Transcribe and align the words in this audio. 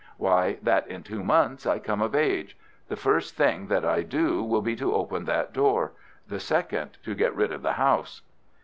"Why, 0.17 0.57
that 0.63 0.87
in 0.87 1.03
two 1.03 1.23
months 1.23 1.67
I 1.67 1.77
come 1.77 2.01
of 2.01 2.15
age. 2.15 2.57
The 2.87 2.95
first 2.95 3.35
thing 3.35 3.67
that 3.67 3.85
I 3.85 4.01
do 4.01 4.41
will 4.41 4.63
be 4.63 4.75
to 4.77 4.95
open 4.95 5.25
that 5.25 5.53
door; 5.53 5.91
the 6.27 6.39
second, 6.39 6.97
to 7.03 7.13
get 7.13 7.35
rid 7.35 7.51
of 7.51 7.61
the 7.61 7.73
house." 7.73 8.23